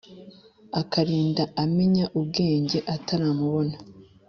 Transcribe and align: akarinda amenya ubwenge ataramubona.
akarinda 0.81 1.43
amenya 1.63 2.05
ubwenge 2.19 2.77
ataramubona. 2.95 3.75